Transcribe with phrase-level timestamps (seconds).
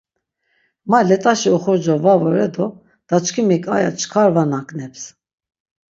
[0.89, 2.65] Ma let̆aşi oxorca va vore do
[3.07, 5.03] daçkimik aya çkar va nagneps.